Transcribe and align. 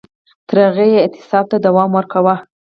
تر 0.47 0.57
هغو 0.65 0.85
یې 0.93 0.97
اعتصاب 1.03 1.45
ته 1.51 1.57
دوام 1.65 1.89
ورکاوه 1.93 2.35